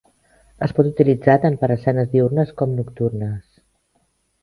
Es 0.67 0.73
pot 0.77 0.89
utilitzar 0.91 1.35
tant 1.45 1.59
per 1.65 1.69
a 1.71 1.71
escenes 1.77 2.11
diürnes 2.17 2.57
com 2.63 2.77
nocturnes. 2.83 3.41